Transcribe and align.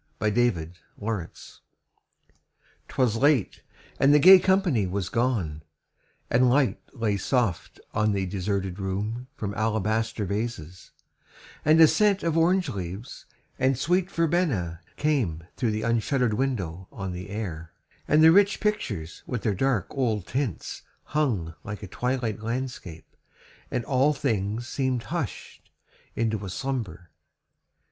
THE 0.17 0.31
DECLARATION. 0.31 1.59
'Twas 2.87 3.17
late, 3.17 3.61
and 3.99 4.11
the 4.11 4.17
gay 4.17 4.39
company 4.39 4.87
was 4.87 5.09
gone, 5.09 5.61
And 6.27 6.49
light 6.49 6.81
lay 6.91 7.17
soft 7.17 7.79
on 7.93 8.11
the 8.11 8.25
deserted 8.25 8.79
room 8.79 9.27
From 9.35 9.53
alabaster 9.53 10.25
vases, 10.25 10.89
and 11.63 11.79
a 11.79 11.87
scent 11.87 12.23
Of 12.23 12.35
orange 12.35 12.69
leaves, 12.69 13.27
and 13.59 13.77
sweet 13.77 14.09
verbena 14.09 14.81
came 14.97 15.43
Through 15.55 15.69
the 15.69 15.83
unshutter'd 15.83 16.33
window 16.33 16.87
on 16.91 17.11
the 17.11 17.29
air, 17.29 17.71
And 18.07 18.23
the 18.23 18.31
rich 18.31 18.59
pictures 18.59 19.21
with 19.27 19.43
their 19.43 19.53
dark 19.53 19.85
old 19.91 20.25
tints 20.25 20.81
Hung 21.03 21.53
like 21.63 21.83
a 21.83 21.87
twilight 21.87 22.39
landscape, 22.39 23.15
and 23.69 23.85
all 23.85 24.13
things 24.13 24.67
Seem'd 24.67 25.03
hush'd 25.03 25.69
into 26.15 26.43
a 26.43 26.49
slumber. 26.49 27.11